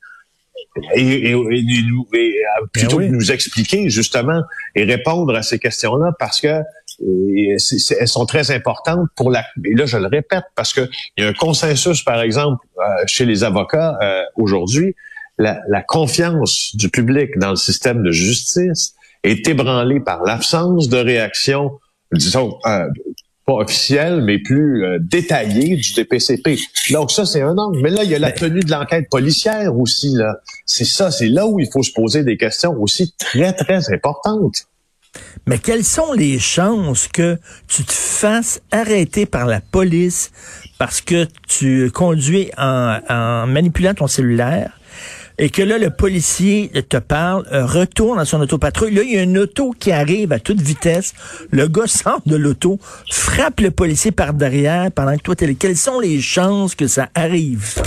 et, 0.96 1.34
euh, 1.34 2.66
plutôt 2.72 3.00
Ben 3.00 3.10
nous 3.10 3.32
expliquer 3.32 3.90
justement 3.90 4.42
et 4.76 4.84
répondre 4.84 5.36
à 5.36 5.44
ces 5.44 5.60
questions-là 5.60 6.12
parce 6.18 6.42
que 6.42 6.62
et 7.02 7.56
c'est- 7.58 7.80
c'est- 7.80 7.98
elles 8.00 8.08
sont 8.08 8.26
très 8.26 8.52
importantes 8.52 9.08
pour 9.16 9.32
la. 9.32 9.46
Et 9.66 9.74
là, 9.76 9.86
je 9.86 9.98
le 9.98 10.08
répète 10.08 10.44
parce 10.56 10.74
que 10.74 10.90
il 11.18 11.24
y 11.24 11.28
a 11.28 11.30
un 11.30 11.34
consensus, 11.34 12.04
par 12.04 12.22
exemple, 12.22 12.66
euh, 12.80 12.82
chez 13.08 13.26
les 13.26 13.44
avocats 13.44 13.98
euh, 14.02 14.22
aujourd'hui, 14.36 14.96
la, 15.38 15.60
la 15.70 15.82
confiance 15.82 16.76
du 16.76 16.90
public 16.90 17.32
dans 17.38 17.50
le 17.52 17.56
système 17.56 18.04
de 18.04 18.12
justice 18.12 18.94
est 19.24 19.48
ébranlée 19.48 20.00
par 20.00 20.24
l'absence 20.24 20.90
de 20.90 20.98
réaction, 20.98 21.72
disons. 22.12 22.58
euh, 22.66 22.88
pas 23.46 23.56
officielle, 23.56 24.22
mais 24.22 24.40
plus 24.40 24.86
euh, 24.86 25.00
détaillée 25.02 25.76
du 25.76 25.92
DPCP. 25.96 26.58
Donc 26.92 27.12
ça, 27.12 27.26
c'est 27.26 27.42
un 27.42 27.58
angle. 27.58 27.82
Mais 27.82 27.90
là, 27.90 28.06
il 28.06 28.10
y 28.10 28.16
a 28.16 28.20
la 28.20 28.32
tenue 28.32 28.62
de 28.62 28.72
l'enquête 28.72 29.08
policière 29.12 29.78
aussi. 29.78 30.14
là. 30.16 30.38
C'est 30.66 30.86
ça, 30.86 31.12
c'est 31.12 31.28
là 31.28 31.46
où 31.46 31.60
il 31.60 31.68
faut 31.70 31.84
se 31.84 31.92
poser 31.92 32.24
des 32.24 32.38
questions 32.38 32.72
aussi 32.80 33.14
très, 33.20 33.52
très 33.52 33.92
importantes. 33.94 34.56
Mais 35.46 35.60
quelles 35.60 35.84
sont 35.84 36.14
les 36.14 36.40
chances 36.40 37.08
que 37.08 37.38
tu 37.68 37.84
te 37.84 37.92
fasses 37.92 38.62
arrêter 38.72 39.26
par 39.26 39.46
la 39.46 39.62
police 39.62 40.32
parce 40.78 41.02
que 41.02 41.28
tu 41.48 41.92
conduis 41.92 42.50
en, 42.58 43.46
manipulant 43.48 43.94
ton 43.94 44.08
cellulaire? 44.08 44.80
Et 45.38 45.50
que 45.50 45.62
là, 45.62 45.78
le 45.78 45.90
policier 45.90 46.70
te 46.90 46.98
parle, 46.98 47.46
euh, 47.52 47.66
retourne 47.66 48.18
dans 48.18 48.26
son 48.26 48.40
autopatrouille. 48.42 48.94
Là, 48.94 49.02
il 49.04 49.14
y 49.14 49.18
a 49.18 49.24
une 49.24 49.38
auto 49.38 49.74
qui 49.78 49.92
arrive 49.92 50.32
à 50.32 50.40
toute 50.40 50.62
vitesse. 50.62 51.14
Le 51.52 51.68
gars 51.68 51.88
sort 51.88 52.22
de 52.26 52.36
l'auto, 52.36 52.80
frappe 53.12 53.60
le 53.62 53.72
policier 53.72 54.12
par 54.12 54.34
derrière 54.34 54.92
pendant 54.92 55.16
que 55.18 55.22
toi, 55.24 55.36
t'es 55.36 55.48
là. 55.48 55.54
Quelles 55.58 55.78
sont 55.78 56.00
les 56.00 56.22
chances 56.22 56.76
que 56.76 56.88
ça 56.88 57.10
arrive? 57.16 57.64
ça? 57.66 57.82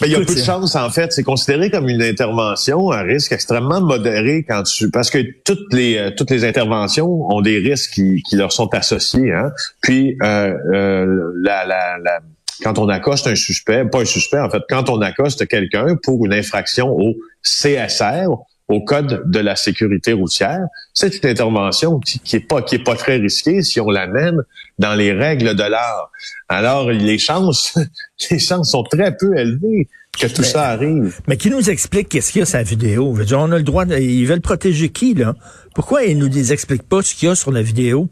Ben, 0.00 0.06
il 0.08 0.12
y 0.12 0.14
a 0.14 0.18
peu 0.18 0.24
de 0.24 0.30
c'est- 0.30 0.44
chance, 0.44 0.74
en 0.76 0.90
fait. 0.90 1.12
C'est 1.12 1.22
considéré 1.22 1.70
comme 1.70 1.88
une 1.88 2.02
intervention 2.02 2.90
à 2.90 3.02
risque 3.02 3.32
extrêmement 3.32 3.80
modéré 3.80 4.44
quand 4.48 4.62
tu, 4.64 4.90
parce 4.90 5.10
que 5.10 5.18
toutes 5.44 5.72
les, 5.72 5.96
euh, 5.96 6.10
toutes 6.16 6.30
les 6.30 6.44
interventions 6.44 7.06
ont 7.30 7.40
des 7.40 7.58
risques 7.58 7.92
qui, 7.94 8.22
qui 8.22 8.36
leur 8.36 8.52
sont 8.52 8.68
associés, 8.74 9.32
hein. 9.32 9.50
Puis, 9.80 10.16
euh, 10.22 10.52
euh, 10.72 11.32
la, 11.42 11.64
la, 11.66 11.98
la, 11.98 12.18
quand 12.62 12.78
on 12.78 12.88
accoste 12.88 13.26
un 13.26 13.34
suspect, 13.34 13.84
pas 13.84 14.00
un 14.00 14.04
suspect, 14.04 14.38
en 14.40 14.50
fait, 14.50 14.62
quand 14.68 14.88
on 14.88 15.00
accoste 15.00 15.46
quelqu'un 15.48 15.96
pour 16.02 16.24
une 16.26 16.32
infraction 16.34 16.88
au 16.88 17.14
CSR, 17.42 18.28
au 18.68 18.80
code 18.84 19.22
de 19.26 19.38
la 19.40 19.56
sécurité 19.56 20.12
routière, 20.12 20.60
c'est 20.94 21.22
une 21.22 21.28
intervention 21.28 21.98
qui, 22.00 22.18
qui 22.20 22.36
est 22.36 22.40
pas 22.40 22.62
qui 22.62 22.76
est 22.76 22.84
pas 22.84 22.94
très 22.94 23.16
risquée 23.16 23.62
si 23.62 23.80
on 23.80 23.90
l'amène 23.90 24.40
dans 24.78 24.94
les 24.94 25.12
règles 25.12 25.54
de 25.54 25.62
l'art. 25.62 26.10
Alors 26.48 26.90
les 26.90 27.18
chances 27.18 27.76
les 28.30 28.38
chances 28.38 28.70
sont 28.70 28.84
très 28.84 29.14
peu 29.14 29.36
élevées 29.36 29.88
que 30.18 30.26
tout 30.26 30.42
Mais- 30.42 30.46
ça 30.46 30.68
arrive. 30.68 31.20
Mais 31.26 31.36
qui 31.36 31.50
nous 31.50 31.68
explique 31.70 32.08
qu'est-ce 32.08 32.32
qu'il 32.32 32.40
y 32.40 32.42
a 32.42 32.46
sur 32.46 32.58
la 32.58 32.62
vidéo? 32.62 33.12
Je 33.14 33.18
veux 33.20 33.24
dire, 33.26 33.40
on 33.40 33.50
a 33.52 33.58
le 33.58 33.62
droit 33.62 33.84
de, 33.84 33.96
ils 33.96 34.26
veulent 34.26 34.40
protéger 34.40 34.88
qui, 34.90 35.14
là? 35.14 35.34
Pourquoi 35.74 36.04
ils 36.04 36.16
nous 36.18 36.52
expliquent 36.52 36.88
pas 36.88 37.02
ce 37.02 37.14
qu'il 37.14 37.28
y 37.28 37.32
a 37.32 37.34
sur 37.34 37.50
la 37.50 37.62
vidéo? 37.62 38.08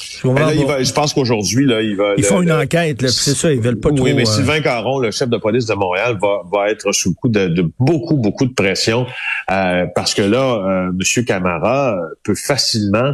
Je 0.00 0.22
comprends 0.22 0.46
là, 0.46 0.54
il 0.54 0.60
pas. 0.66 0.76
va- 0.78 0.82
je 0.82 0.92
pense 0.92 1.12
qu'aujourd'hui 1.14 1.66
là, 1.66 1.80
il 1.82 1.96
va 1.96 2.14
Ils 2.16 2.22
le- 2.22 2.26
font 2.28 2.42
une 2.42 2.48
le- 2.48 2.54
enquête, 2.60 3.02
là, 3.02 3.08
c'est 3.08 3.34
ça, 3.34 3.52
ils 3.52 3.60
veulent 3.60 3.80
pas 3.80 3.90
oui, 3.90 3.96
trop... 3.96 4.04
mais 4.06 4.22
euh, 4.22 4.24
Sylvain 4.24 4.60
Caron, 4.60 4.98
le 5.00 5.10
chef 5.10 5.28
de 5.28 5.36
police 5.38 5.66
de 5.66 5.74
Montréal, 5.74 6.16
va, 6.20 6.42
va 6.52 6.70
être 6.70 6.92
sous 6.92 7.10
le 7.10 7.14
coup 7.14 7.28
de, 7.28 7.48
de 7.48 7.64
beaucoup, 7.78 8.16
beaucoup 8.16 8.46
de 8.46 8.54
pression 8.54 9.06
euh, 9.50 9.86
parce 9.94 10.14
que 10.14 10.22
là, 10.22 10.86
euh, 10.88 10.90
M. 11.18 11.24
Camara 11.24 11.94
euh, 11.96 12.14
peut 12.24 12.34
facilement 12.34 13.12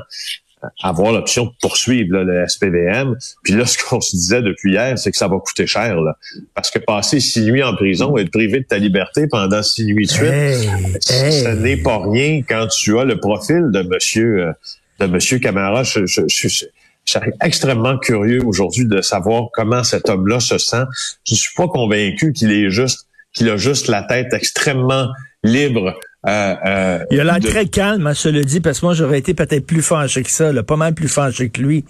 avoir 0.82 1.12
l'option 1.12 1.44
de 1.44 1.50
poursuivre 1.60 2.16
là, 2.16 2.24
le 2.24 2.48
SPVM. 2.48 3.16
Puis 3.42 3.52
là, 3.52 3.66
ce 3.66 3.76
qu'on 3.76 4.00
se 4.00 4.16
disait 4.16 4.40
depuis 4.40 4.72
hier, 4.72 4.98
c'est 4.98 5.10
que 5.10 5.16
ça 5.18 5.28
va 5.28 5.36
coûter 5.36 5.66
cher. 5.66 6.00
Là, 6.00 6.16
parce 6.54 6.70
que 6.70 6.78
passer 6.78 7.20
six 7.20 7.42
nuits 7.42 7.62
en 7.62 7.74
prison, 7.74 8.16
être 8.16 8.30
privé 8.30 8.60
de 8.60 8.64
ta 8.64 8.78
liberté 8.78 9.26
pendant 9.30 9.62
six 9.62 9.84
nuits 9.84 10.06
de 10.06 10.10
suite, 10.10 10.30
Hey, 10.32 10.66
hey. 11.10 11.32
ce 11.32 11.48
n'est 11.48 11.76
pas 11.76 11.98
rien 12.02 12.40
quand 12.48 12.66
tu 12.68 12.98
as 12.98 13.04
le 13.04 13.18
profil 13.20 13.64
de 13.72 13.82
Monsieur 13.82 14.46
euh, 14.46 14.52
de 15.00 15.06
Monsieur 15.06 15.38
Camara. 15.38 15.82
Je, 15.82 16.06
je, 16.06 16.22
je, 16.28 16.48
je- 16.48 16.64
je 17.06 17.12
suis 17.18 17.20
extrêmement 17.42 17.98
curieux 17.98 18.42
aujourd'hui 18.44 18.86
de 18.86 19.02
savoir 19.02 19.48
comment 19.52 19.84
cet 19.84 20.08
homme-là 20.08 20.40
se 20.40 20.56
sent. 20.56 20.84
Je 21.28 21.34
suis 21.34 21.52
pas 21.54 21.68
convaincu 21.68 22.32
qu'il 22.32 22.50
est 22.50 22.70
juste 22.70 23.06
qu'il 23.34 23.50
a 23.50 23.56
juste 23.58 23.88
la 23.88 24.02
tête 24.04 24.32
extrêmement 24.32 25.08
libre. 25.42 25.98
Euh, 26.26 26.54
euh, 26.64 26.98
Il 27.10 27.20
a 27.20 27.24
l'air 27.24 27.40
de- 27.40 27.46
très 27.48 27.66
calme, 27.66 28.06
hein, 28.06 28.14
cela 28.14 28.42
dit, 28.42 28.60
parce 28.60 28.80
que 28.80 28.86
moi, 28.86 28.94
j'aurais 28.94 29.18
été 29.18 29.34
peut-être 29.34 29.66
plus 29.66 29.82
fâché 29.82 30.22
que 30.22 30.30
ça, 30.30 30.50
là, 30.52 30.62
pas 30.62 30.76
mal 30.76 30.94
plus 30.94 31.08
fâché 31.08 31.50
que 31.50 31.60
lui. 31.60 31.84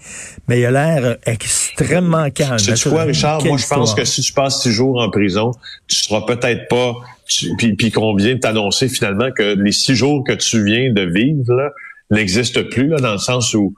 Mais 0.49 0.59
il 0.59 0.65
a 0.65 0.71
l'air 0.71 1.05
euh, 1.05 1.15
extrêmement 1.27 2.29
calme. 2.31 2.59
Sais 2.59 2.89
quoi, 2.89 3.03
Richard? 3.03 3.41
Moi, 3.45 3.57
je 3.57 3.67
pense 3.67 3.93
que 3.93 4.03
si 4.03 4.21
tu 4.21 4.33
passes 4.33 4.61
six 4.61 4.71
jours 4.71 4.99
en 5.01 5.09
prison, 5.09 5.51
tu 5.87 5.95
seras 5.95 6.21
peut-être 6.25 6.67
pas. 6.67 6.95
tu- 7.27 7.55
puis, 7.57 7.73
puis 7.75 7.89
qu'on 7.91 8.13
vient 8.15 8.35
de 8.35 8.39
t'annoncer 8.39 8.89
finalement 8.89 9.31
que 9.31 9.55
les 9.55 9.71
six 9.71 9.95
jours 9.95 10.23
que 10.27 10.33
tu 10.33 10.63
viens 10.65 10.91
de 10.91 11.01
vivre 11.03 11.53
là, 11.53 11.69
n'existent 12.11 12.63
plus, 12.69 12.87
là, 12.87 12.97
dans 12.97 13.13
le 13.13 13.17
sens 13.17 13.53
où, 13.53 13.73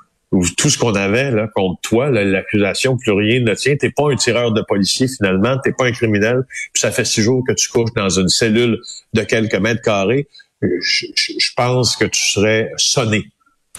tout 0.58 0.70
ce 0.70 0.78
qu'on 0.78 0.94
avait 0.94 1.32
là, 1.32 1.48
contre 1.56 1.80
toi, 1.82 2.10
l'accusation, 2.12 2.98
plus 2.98 3.14
rien 3.14 3.40
ne 3.40 3.54
tient. 3.54 3.78
T'es 3.78 3.92
pas 3.92 4.12
un 4.12 4.16
tireur 4.16 4.52
de 4.52 4.62
policier 4.62 5.08
finalement, 5.08 5.58
t'es 5.64 5.72
pas 5.72 5.86
un 5.86 5.92
criminel. 5.94 6.44
Puis 6.74 6.82
ça 6.82 6.92
fait 6.92 7.06
six 7.06 7.22
jours 7.22 7.44
que 7.48 7.54
tu 7.54 7.70
couches 7.70 7.94
dans 7.96 8.10
une 8.10 8.28
cellule 8.28 8.80
de 9.14 9.22
quelques 9.22 9.56
mètres 9.56 9.82
carrés. 9.82 10.28
Je- 10.62 11.06
je 11.16 11.50
pense 11.56 11.96
que 11.96 12.06
tu 12.06 12.22
serais 12.22 12.72
sonné. 12.76 13.28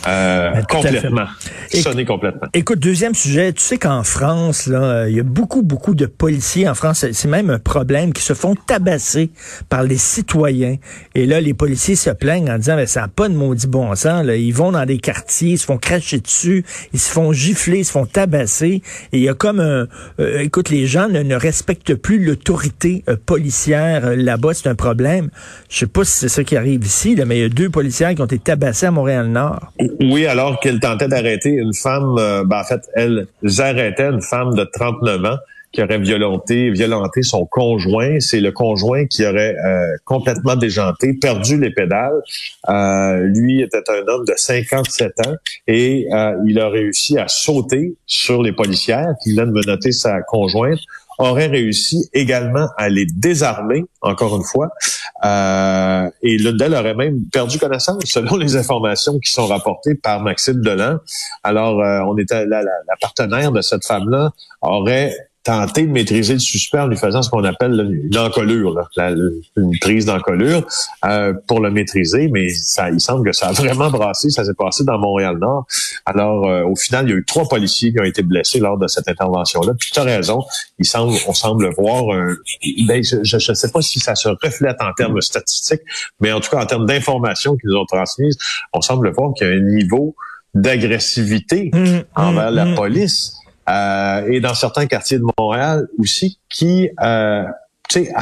Euh, 0.07 0.51
Ben, 0.53 0.65
complètement. 0.65 1.27
Sonné 1.73 2.05
complètement. 2.05 2.47
Écoute, 2.55 2.79
deuxième 2.79 3.15
sujet, 3.15 3.53
tu 3.53 3.61
sais 3.63 3.79
qu'en 3.79 4.03
France, 4.05 4.67
là, 4.67 5.09
il 5.09 5.17
y 5.17 5.21
a 5.21 5.25
beaucoup, 5.25 5.63
beaucoup 5.63 5.95
de 5.95 6.07
policiers 6.07 6.69
en 6.69 6.75
France. 6.75 7.05
C'est- 7.13 7.29
même 7.29 7.51
un 7.51 7.59
problème 7.59 8.13
qui 8.13 8.23
se 8.23 8.33
font 8.33 8.55
tabasser 8.55 9.31
par 9.69 9.83
les 9.83 9.99
citoyens. 9.99 10.77
Et 11.15 11.27
là, 11.27 11.41
les 11.41 11.53
policiers 11.53 11.97
se 11.97 12.11
plaignent 12.11 12.51
en 12.51 12.57
disant, 12.59 12.77
ben, 12.77 12.87
ça 12.87 13.03
n'a 13.03 13.09
pas 13.09 13.29
de 13.29 13.35
maudit 13.35 13.67
bon 13.67 13.95
sens. 13.97 14.25
Là. 14.25 14.37
Ils 14.37 14.53
vont 14.55 14.73
dans 14.73 14.87
des 14.87 14.99
quartiers, 14.99 15.51
ils 15.53 15.59
se 15.59 15.67
font 15.67 15.77
cracher 15.79 16.21
dessus, 16.21 16.65
ils 16.95 16.99
se 17.01 17.11
font 17.11 17.33
gifler, 17.33 17.81
ils 17.81 17.85
se 17.85 17.93
font 17.93 18.07
tabasser. 18.07 18.83
Et 19.13 19.19
il 19.19 19.23
y 19.23 19.29
a 19.29 19.35
comme 19.35 19.61
un... 19.61 19.89
euh, 20.21 20.39
écoute, 20.41 20.71
les 20.71 20.87
gens 20.87 21.09
ne, 21.09 21.23
ne 21.23 21.35
respectent 21.35 21.95
plus 21.95 22.25
l'autorité 22.25 23.05
euh, 23.09 23.17
policière 23.27 24.07
euh, 24.07 24.17
là-bas. 24.17 24.55
C'est 24.55 24.69
un 24.69 24.75
problème. 24.75 25.29
Je 25.69 25.81
sais 25.81 25.87
pas 25.87 26.05
si 26.05 26.13
c'est 26.13 26.29
ça 26.29 26.45
qui 26.45 26.57
arrive 26.57 26.85
ici, 26.87 27.15
là, 27.15 27.25
mais 27.27 27.39
il 27.39 27.43
y 27.43 27.45
a 27.45 27.49
deux 27.51 27.69
policiers 27.69 28.15
qui 28.15 28.23
ont 28.23 28.27
été 28.27 28.39
tabassés 28.39 28.87
à 28.87 28.91
Montréal-Nord. 28.91 29.73
Oui, 30.01 30.27
alors 30.27 30.61
qu'elle 30.61 30.81
tentait 30.81 31.09
d'arrêter 31.09 31.51
une 31.51 31.75
femme, 31.75 32.17
euh, 32.19 32.45
ben, 32.45 32.61
en 32.61 32.65
fait, 32.65 32.81
elle 32.95 33.27
arrêtait 33.59 34.09
une 34.09 34.23
femme 34.23 34.55
de 34.55 34.65
39 34.65 35.25
ans 35.25 35.37
qui 35.71 35.83
aurait 35.83 35.99
violenté, 35.99 36.71
violenté 36.71 37.23
son 37.23 37.45
conjoint. 37.45 38.21
C'est 38.21 38.41
le 38.41 38.53
conjoint 38.53 39.05
qui 39.05 39.27
aurait 39.27 39.55
euh, 39.55 39.97
complètement 40.05 40.57
déjanté, 40.57 41.13
perdu 41.13 41.61
les 41.61 41.71
pédales. 41.71 42.23
Euh, 42.71 43.19
lui 43.35 43.61
était 43.61 43.83
un 43.91 44.07
homme 44.09 44.25
de 44.25 44.33
57 44.35 45.27
ans 45.27 45.35
et 45.67 46.07
il 46.47 46.59
a 46.59 46.69
réussi 46.71 47.19
à 47.19 47.29
sauter 47.29 47.95
sur 48.07 48.43
les 48.43 48.53
policières 48.53 49.13
qui 49.23 49.33
venaient 49.33 49.47
de 49.47 49.53
menotter 49.53 49.93
sa 49.93 50.23
conjointe 50.23 50.81
aurait 51.19 51.47
réussi 51.49 52.09
également 52.13 52.69
à 52.77 52.89
les 52.89 53.07
désarmer, 53.07 53.85
encore 54.03 54.37
une 54.37 54.45
fois, 54.45 54.69
euh, 55.25 56.09
et 56.23 56.39
l'une 56.39 56.57
d'elles 56.57 56.75
aurait 56.75 56.95
même 56.95 57.21
perdu 57.33 57.59
connaissance, 57.59 58.03
selon 58.07 58.37
les 58.37 58.57
informations 58.57 59.19
qui 59.19 59.31
sont 59.33 59.47
rapportées 59.47 59.95
par 59.95 60.21
Maxime 60.21 60.61
Delan. 60.61 60.99
Alors, 61.43 61.81
euh, 61.83 62.01
on 62.07 62.17
était 62.19 62.47
la, 62.47 62.63
la- 62.63 62.71
la 62.87 62.97
partenaire 63.01 63.53
de 63.53 63.61
cette 63.61 63.85
femme-là 63.87 64.31
aurait 64.63 65.15
tenté 65.49 65.87
de 65.87 65.91
maîtriser 65.91 66.35
le 66.35 66.41
suspect 66.41 66.79
en 66.79 66.89
lui 66.89 66.99
faisant 66.99 67.23
ce 67.23 67.31
qu'on 67.31 67.43
appelle 67.43 67.73
là, 67.73 67.85
une 69.57 69.79
prise 69.81 70.05
d'encolure 70.05 70.67
euh, 71.07 71.33
pour 71.47 71.61
le 71.61 71.71
maîtriser, 71.71 72.29
mais 72.31 72.51
ça, 72.51 72.91
il 72.91 73.01
semble 73.01 73.25
que 73.27 73.35
ça 73.35 73.49
a 73.49 73.53
vraiment 73.53 73.89
brassé, 73.89 74.29
ça 74.29 74.45
s'est 74.45 74.53
passé 74.53 74.85
dans 74.85 74.99
Montréal-Nord. 74.99 75.67
Alors, 76.05 76.47
euh, 76.47 76.65
au 76.65 76.77
final, 76.77 77.07
il 77.07 77.11
y 77.11 77.13
a 77.15 77.17
eu 77.17 77.25
trois 77.25 77.49
policiers 77.49 77.95
qui 77.95 77.99
ont 77.99 78.05
été 78.05 78.23
blessés 78.23 78.61
lors 78.61 78.77
de 78.77 78.87
cette 78.89 79.09
intervention-là. 79.09 79.73
Puis 79.79 79.91
tu 79.91 79.99
as 79.99 80.03
raison, 80.03 80.45
il 80.79 80.85
semble, 80.85 81.17
on 81.27 81.33
semble 81.33 81.73
voir 81.79 82.11
un... 82.15 82.37
Ben, 82.87 83.03
je 83.03 83.17
ne 83.37 83.55
sais 83.55 83.73
pas 83.73 83.81
si 83.81 84.01
ça 84.01 84.15
se 84.15 84.29
reflète 84.29 84.77
en 84.83 84.93
termes 84.93 85.23
statistiques, 85.23 85.81
mais 86.21 86.31
en 86.31 86.41
tout 86.41 86.51
cas 86.51 86.63
en 86.63 86.67
termes 86.67 86.85
d'informations 86.85 87.57
qu'ils 87.57 87.71
nous 87.71 87.77
ont 87.77 87.87
transmises, 87.87 88.37
on 88.75 88.83
semble 88.83 89.11
voir 89.13 89.33
qu'il 89.33 89.47
y 89.47 89.51
a 89.51 89.55
un 89.55 89.61
niveau 89.61 90.15
d'agressivité 90.55 91.71
Hum, 91.75 92.03
envers 92.15 92.49
hum, 92.49 92.55
la 92.55 92.63
hum. 92.65 92.75
police 92.75 93.39
euh, 93.69 94.29
et 94.31 94.41
dans 94.41 94.55
certains 94.55 94.87
quartiers 94.87 95.19
de 95.19 95.25
Montréal 95.39 95.87
aussi 95.99 96.39
qui, 96.49 96.89
euh, 97.03 97.45
tu 97.91 98.05
sais, 98.05 98.13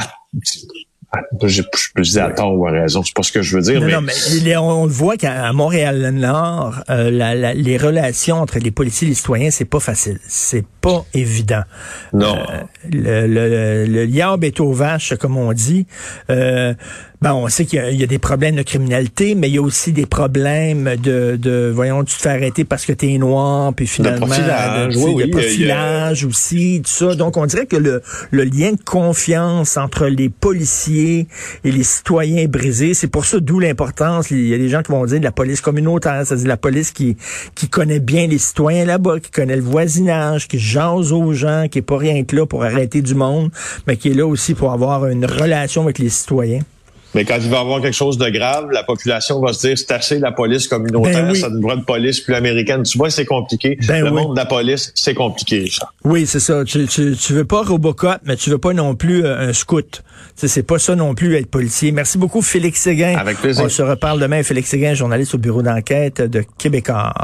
je, 1.43 1.61
je 1.61 1.87
peux 1.95 2.01
dire 2.01 2.25
à 2.25 2.31
tort 2.31 2.53
ou 2.53 2.67
à 2.67 2.71
raison, 2.71 3.01
c'est 3.01 3.13
pas 3.15 3.23
ce 3.23 3.31
que 3.31 3.41
je 3.41 3.55
veux 3.55 3.61
dire, 3.63 3.79
Non, 3.79 3.85
mais, 3.87 3.93
non, 3.93 4.01
mais 4.01 4.13
les- 4.43 4.57
on 4.57 4.85
le 4.85 4.91
voit 4.91 5.15
qu'à 5.15 5.51
Montréal-Nord, 5.53 6.81
euh, 6.89 7.09
la- 7.09 7.33
la- 7.33 7.53
les 7.53 7.77
relations 7.77 8.37
entre 8.41 8.59
les 8.59 8.71
policiers 8.71 9.07
et 9.07 9.09
les 9.09 9.15
citoyens, 9.15 9.49
c'est 9.49 9.65
pas 9.65 9.79
facile. 9.79 10.19
C'est 10.27 10.65
pas 10.81 11.05
évident. 11.13 11.63
non. 12.13 12.35
Le, 12.91 13.25
le, 13.27 13.47
le, 13.49 13.85
le 13.85 14.03
liable 14.05 14.45
est 14.45 14.59
aux 14.59 14.73
vaches, 14.73 15.15
comme 15.15 15.37
on 15.37 15.53
dit. 15.53 15.87
Euh, 16.29 16.73
Ben, 17.19 17.33
on 17.33 17.47
sait 17.49 17.65
qu'il 17.65 17.79
y, 17.79 17.81
a- 17.81 17.89
il 17.89 17.99
y 17.99 18.03
a 18.03 18.07
des 18.07 18.19
problèmes 18.19 18.55
de 18.55 18.61
criminalité, 18.61 19.33
mais 19.33 19.49
il 19.49 19.55
y 19.55 19.57
a 19.57 19.61
aussi 19.63 19.91
des 19.91 20.05
problèmes 20.05 20.95
de, 21.01 21.35
de 21.35 21.71
voyons, 21.73 22.03
tu 22.03 22.15
te 22.15 22.21
fais 22.21 22.29
arrêter 22.29 22.63
parce 22.63 22.85
que 22.85 22.93
tu 22.93 23.11
es 23.11 23.17
noir, 23.17 23.73
puis 23.73 23.87
finalement, 23.87 24.27
profilage, 24.27 24.93
de, 24.93 24.99
oui, 24.99 25.15
de 25.15 25.23
oui, 25.23 25.31
profilage 25.31 26.25
aussi, 26.25 26.79
tout 26.85 26.91
ça. 26.91 27.15
Donc, 27.15 27.35
on 27.35 27.47
dirait 27.47 27.65
que 27.65 27.75
le, 27.75 28.03
le 28.29 28.43
lien 28.43 28.71
de 28.73 28.83
confiance 28.85 29.77
entre 29.77 30.05
les 30.05 30.29
policiers 30.29 31.27
et 31.63 31.71
les 31.71 31.81
citoyens 31.81 32.37
est 32.43 32.47
brisé. 32.47 32.93
C'est 32.93 33.07
pour 33.07 33.25
ça 33.25 33.39
d'où 33.39 33.59
l'importance. 33.59 34.29
Il 34.29 34.47
y 34.47 34.53
a 34.53 34.57
des 34.59 34.69
gens 34.69 34.83
qui 34.83 34.91
vont 34.91 35.03
dire 35.05 35.17
de 35.19 35.23
la 35.23 35.31
police 35.31 35.59
communautaire, 35.61 36.21
c'est-à-dire 36.23 36.47
la 36.47 36.57
police 36.57 36.91
qui, 36.91 37.17
qui 37.55 37.67
connaît 37.67 37.99
bien 37.99 38.27
les 38.27 38.37
citoyens 38.37 38.85
là-bas, 38.85 39.19
qui 39.21 39.31
connaît 39.31 39.55
le 39.55 39.63
voisinage, 39.63 40.47
qui 40.47 40.59
jase 40.59 41.11
aux 41.11 41.33
gens, 41.33 41.65
qui 41.67 41.79
est 41.79 41.81
pas 41.81 41.97
rien 41.97 42.23
que 42.25 42.35
là 42.35 42.45
pour 42.45 42.63
arrêter 42.63 43.01
du 43.01 43.15
monde, 43.15 43.49
mais 43.87 43.97
qui 43.97 44.09
est 44.11 44.13
là 44.13 44.27
aussi 44.27 44.53
pour 44.53 44.71
avoir 44.71 45.07
une 45.07 45.25
relation 45.25 45.81
avec 45.81 45.97
les 45.97 46.09
citoyens. 46.09 46.59
Mais 47.17 47.25
quand 47.25 47.39
il 47.41 47.49
va 47.49 47.57
y 47.57 47.59
avoir 47.61 47.81
quelque 47.81 47.95
chose 47.95 48.19
de 48.19 48.29
grave, 48.29 48.69
la 48.69 48.83
population 48.83 49.41
va 49.41 49.51
se 49.51 49.65
dire 49.65 49.75
c'est 49.75 49.89
assez 49.89 50.19
la 50.19 50.31
police 50.31 50.67
communautaire, 50.67 51.23
Ben 51.23 51.31
oui. 51.31 51.39
ça 51.39 51.49
nous 51.49 51.61
voit 51.61 51.75
de 51.75 51.81
police 51.81 52.19
plus 52.19 52.35
américaine. 52.35 52.83
Tu 52.83 52.95
vois, 52.95 53.09
c'est 53.09 53.25
compliqué. 53.25 53.75
Ben 53.87 54.03
le 54.03 54.11
oui. 54.11 54.21
monde 54.21 54.35
de 54.35 54.39
la 54.39 54.45
police, 54.45 54.91
c'est 54.93 55.15
compliqué, 55.15 55.61
Richard. 55.61 55.91
Oui, 56.03 56.27
c'est 56.27 56.39
ça. 56.39 56.63
Tu, 56.63 56.85
tu, 56.85 57.15
tu 57.15 57.33
veux 57.33 57.43
pas 57.43 57.63
Robocop, 57.63 58.19
mais 58.25 58.35
tu 58.35 58.51
veux 58.51 58.59
pas 58.59 58.71
non 58.73 58.93
plus 58.93 59.25
euh, 59.25 59.49
un 59.49 59.53
scout. 59.53 60.03
C'est 60.35 60.61
pas 60.61 60.77
ça 60.77 60.95
non 60.95 61.15
plus 61.15 61.35
être 61.37 61.49
policier. 61.49 61.91
Merci 61.91 62.19
beaucoup, 62.19 62.43
Félix 62.43 62.81
Séguin. 62.81 63.15
Avec 63.17 63.39
plaisir. 63.39 63.65
On 63.65 63.69
se 63.69 63.81
reparle 63.81 64.19
demain. 64.19 64.43
Félix 64.43 64.69
Séguin, 64.69 64.93
journaliste 64.93 65.33
au 65.33 65.39
bureau 65.39 65.63
d'enquête 65.63 66.21
de 66.21 66.43
Québécois. 66.59 67.15